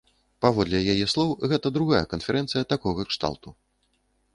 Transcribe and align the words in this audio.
Паводле 0.45 0.79
яе 0.93 1.05
слоў, 1.13 1.29
гэта 1.53 1.67
другая 1.77 2.03
канферэнцыя 2.17 2.63
такога 2.77 3.01
кшталту. 3.13 3.49